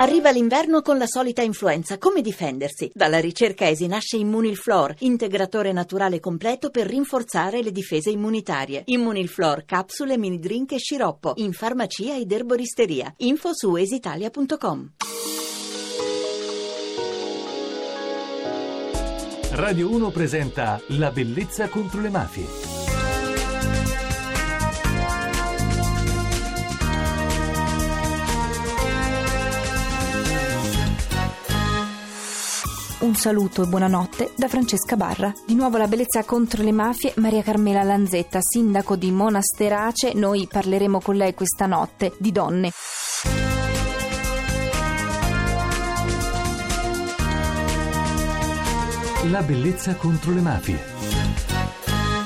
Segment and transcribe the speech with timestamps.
[0.00, 1.98] Arriva l'inverno con la solita influenza.
[1.98, 2.90] Come difendersi?
[2.94, 8.82] Dalla ricerca ESI nasce Immunilflor, integratore naturale completo per rinforzare le difese immunitarie.
[8.86, 11.34] Immunilflor, capsule, mini drink e sciroppo.
[11.36, 13.12] In farmacia ed erboristeria.
[13.18, 14.92] Info su esitalia.com.
[19.50, 22.69] Radio 1 presenta La bellezza contro le mafie.
[33.10, 35.32] Un saluto e buonanotte da Francesca Barra.
[35.44, 40.12] Di nuovo la bellezza contro le mafie, Maria Carmela Lanzetta, sindaco di Monasterace.
[40.14, 42.70] Noi parleremo con lei questa notte di donne.
[49.28, 50.78] La bellezza contro le mafie.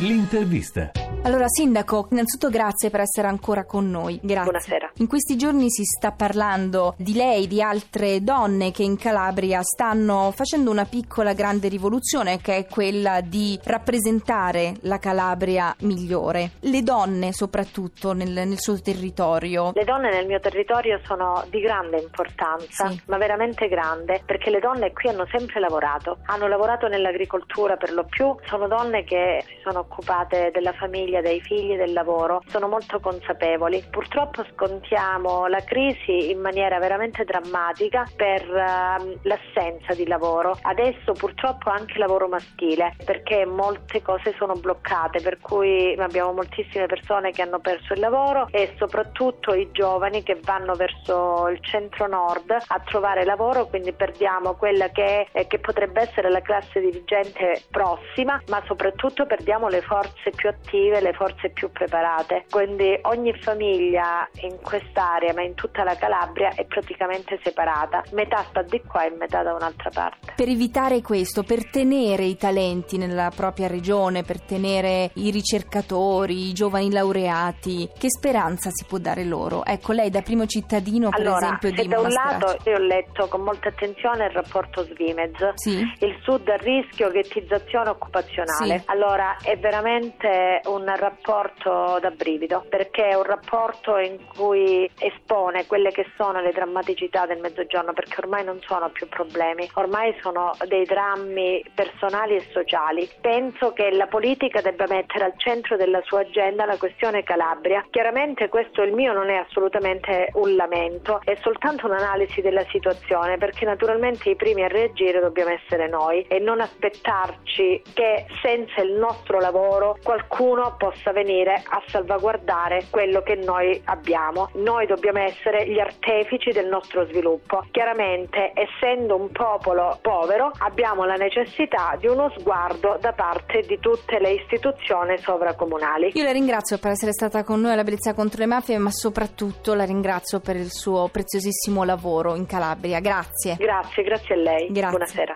[0.00, 1.01] L'intervista.
[1.24, 4.18] Allora, Sindaco, innanzitutto grazie per essere ancora con noi.
[4.20, 4.42] Grazie.
[4.50, 4.90] Buonasera.
[4.96, 10.32] In questi giorni si sta parlando di lei, di altre donne che in Calabria stanno
[10.34, 16.52] facendo una piccola grande rivoluzione che è quella di rappresentare la Calabria migliore.
[16.60, 19.70] Le donne soprattutto nel, nel suo territorio.
[19.74, 23.00] Le donne nel mio territorio sono di grande importanza, Sì.
[23.06, 26.18] ma veramente grande, perché le donne qui hanno sempre lavorato.
[26.26, 31.40] Hanno lavorato nell'agricoltura per lo più, sono donne che si sono occupate della famiglia, dei
[31.40, 33.84] figli, del lavoro, sono molto consapevoli.
[33.90, 40.56] Purtroppo scontiamo la crisi in maniera veramente drammatica per ehm, l'assenza di lavoro.
[40.62, 47.30] Adesso purtroppo anche lavoro maschile, perché molte cose sono bloccate, per cui abbiamo moltissime persone
[47.32, 52.80] che hanno perso il lavoro e soprattutto i giovani che vanno verso il centro-nord a
[52.84, 58.62] trovare lavoro, quindi perdiamo quella che, eh, che potrebbe essere la classe dirigente prossima, ma
[58.66, 62.44] soprattutto perdiamo le forze più attive, le forze più preparate.
[62.50, 68.02] Quindi ogni famiglia in quest'area, ma in tutta la Calabria, è praticamente separata.
[68.12, 70.32] Metà sta di qua e metà da un'altra parte.
[70.36, 76.52] Per evitare questo, per tenere i talenti nella propria regione, per tenere i ricercatori, i
[76.52, 79.64] giovani laureati, che speranza si può dare loro?
[79.64, 82.80] Ecco, lei da primo cittadino, per Allora, esempio, se di da un lato io ho
[82.80, 85.78] letto con molta attenzione il rapporto Svimez, Sì?
[86.00, 88.78] il sud a rischio ghettizzazione occupazionale.
[88.78, 88.84] Sì.
[88.86, 95.90] Allora è veramente un rapporto da brivido perché è un rapporto in cui espone quelle
[95.90, 100.84] che sono le drammaticità del mezzogiorno perché ormai non sono più problemi, ormai sono dei
[100.84, 103.08] drammi personali e sociali.
[103.20, 107.84] Penso che la politica debba mettere al centro della sua agenda la questione Calabria.
[107.90, 113.64] Chiaramente questo il mio non è assolutamente un lamento, è soltanto un'analisi della situazione perché
[113.64, 119.40] naturalmente i primi a reagire dobbiamo essere noi e non aspettarci che senza il nostro
[119.40, 124.48] lavoro qualcuno possa venire a salvaguardare quello che noi abbiamo.
[124.54, 127.64] Noi dobbiamo essere gli artefici del nostro sviluppo.
[127.70, 134.18] Chiaramente essendo un popolo povero abbiamo la necessità di uno sguardo da parte di tutte
[134.18, 136.10] le istituzioni sovracomunali.
[136.14, 139.74] Io la ringrazio per essere stata con noi alla Bellezza contro le mafie, ma soprattutto
[139.74, 143.00] la ringrazio per il suo preziosissimo lavoro in Calabria.
[143.00, 143.56] Grazie.
[143.56, 144.66] Grazie, grazie a lei.
[144.70, 144.88] Grazie.
[144.90, 145.34] Buonasera.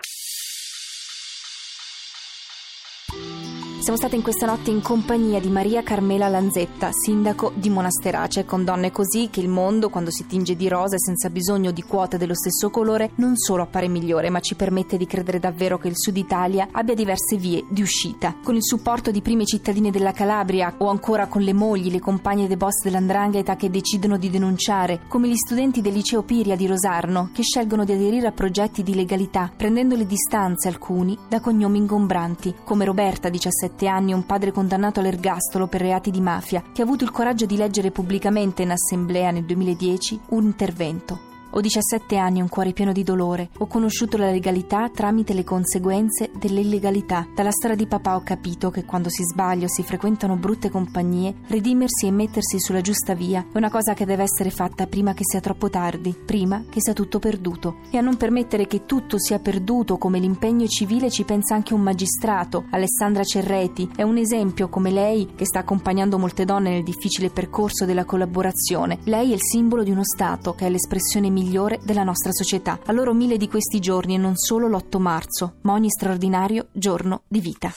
[3.87, 8.65] Siamo state in questa notte in compagnia di Maria Carmela Lanzetta, sindaco di Monasterace, con
[8.65, 12.17] donne così che il mondo, quando si tinge di rosa e senza bisogno di quote
[12.17, 15.95] dello stesso colore, non solo appare migliore, ma ci permette di credere davvero che il
[15.95, 18.35] Sud Italia abbia diverse vie di uscita.
[18.43, 22.47] Con il supporto di prime cittadine della Calabria o ancora con le mogli, le compagne
[22.47, 27.29] dei boss dell'Andrangheta che decidono di denunciare, come gli studenti del liceo Piria di Rosarno
[27.31, 32.53] che scelgono di aderire a progetti di legalità, prendendo le distanze alcuni da cognomi ingombranti,
[32.65, 37.03] come Roberta, 17 anni, un padre condannato all'ergastolo per reati di mafia, che ha avuto
[37.03, 41.26] il coraggio di leggere pubblicamente in assemblea nel 2010 un intervento.
[41.51, 43.49] Ho 17 anni e un cuore pieno di dolore.
[43.59, 47.27] Ho conosciuto la legalità tramite le conseguenze dell'illegalità.
[47.33, 51.35] Dalla storia di papà ho capito che quando si sbaglia o si frequentano brutte compagnie,
[51.47, 55.23] redimersi e mettersi sulla giusta via è una cosa che deve essere fatta prima che
[55.23, 57.77] sia troppo tardi, prima che sia tutto perduto.
[57.89, 61.81] E a non permettere che tutto sia perduto come l'impegno civile ci pensa anche un
[61.81, 63.89] magistrato, Alessandra Cerreti.
[63.95, 68.99] È un esempio come lei che sta accompagnando molte donne nel difficile percorso della collaborazione.
[69.03, 72.79] Lei è il simbolo di uno Stato che è l'espressione migliore della nostra società.
[72.85, 77.21] A loro mille di questi giorni e non solo l'8 marzo, ma ogni straordinario giorno
[77.27, 77.71] di vita.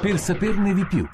[0.00, 1.06] Per saperne di più.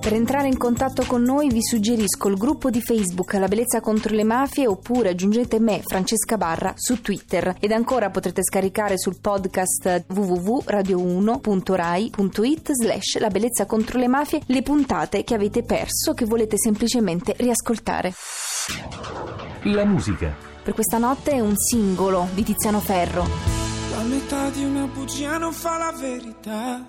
[0.00, 4.14] Per entrare in contatto con noi vi suggerisco il gruppo di Facebook La Bellezza contro
[4.14, 7.54] le Mafie oppure aggiungete me, Francesca Barra, su Twitter.
[7.60, 15.22] Ed ancora potrete scaricare sul podcast www.radio1.rai.it slash La Bellezza contro le Mafie le puntate
[15.22, 18.14] che avete perso che volete semplicemente riascoltare.
[19.64, 20.49] La musica.
[20.70, 23.26] Per questa notte un singolo di Tiziano Ferro.
[23.90, 26.86] La metà di una bugia non fa la verità.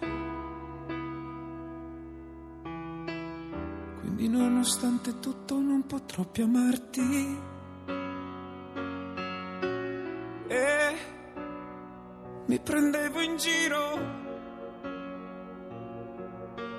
[4.01, 7.39] Quindi nonostante tutto non potrò più amarti.
[10.48, 10.95] E
[12.45, 14.00] mi prendevo in giro.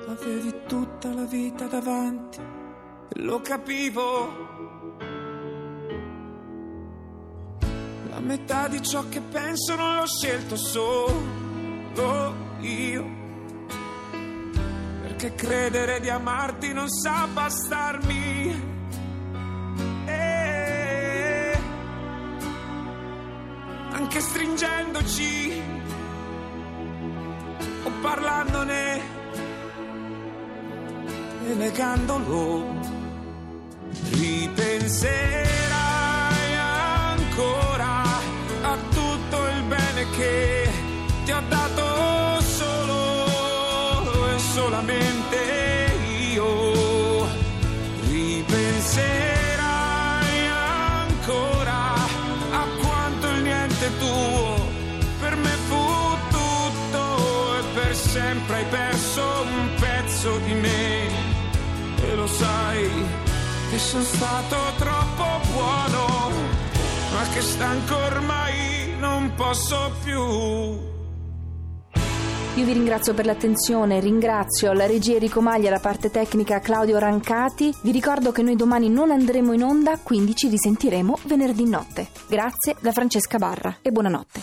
[0.06, 2.38] Avevi tutta la vita davanti
[3.14, 5.11] lo capivo.
[8.22, 13.20] Metà di ciò che penso non l'ho scelto solo io.
[15.02, 18.70] Perché credere di amarti non sa bastarmi.
[20.06, 21.58] E
[23.90, 25.62] anche stringendoci
[27.84, 29.00] o parlandone
[31.46, 33.01] e negandolo,
[44.62, 45.38] solamente
[46.34, 47.26] io.
[48.08, 49.58] Ripenserai
[51.00, 51.80] ancora
[52.60, 54.70] a quanto il niente tuo
[55.20, 61.08] per me fu tutto e per sempre hai perso un pezzo di me.
[62.04, 62.88] E lo sai
[63.70, 66.30] che sono stato troppo buono,
[67.12, 71.00] ma che stanco ormai non posso più.
[72.54, 77.75] Io vi ringrazio per l'attenzione, ringrazio la regia Enrico Maglia, la parte tecnica Claudio Rancati.
[77.81, 82.08] Vi ricordo che noi domani non andremo in onda, quindi ci risentiremo venerdì notte.
[82.28, 84.40] Grazie da Francesca Barra e buonanotte.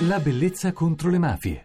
[0.00, 1.58] La bellezza contro le mafie.